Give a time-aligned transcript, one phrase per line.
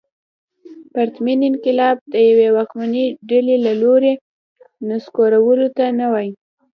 [0.93, 4.13] پرتمین انقلاب د یوې واکمنې ډلې له لوري
[4.89, 6.31] نسکورولو ته نه وايي.